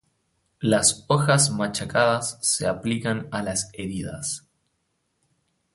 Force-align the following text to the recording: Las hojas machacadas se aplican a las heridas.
Las 0.61 1.05
hojas 1.09 1.51
machacadas 1.51 2.39
se 2.41 2.65
aplican 2.65 3.27
a 3.29 3.43
las 3.43 3.69
heridas. 3.73 4.47